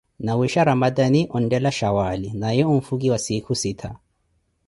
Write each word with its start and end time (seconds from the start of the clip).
Nawiisha 0.25 0.63
ramatani, 0.69 1.21
onteela 1.35 1.71
shawaali, 1.79 2.29
naye 2.41 2.63
onfukiwa 2.73 3.17
siikho 3.25 3.53
sittha. 3.61 3.91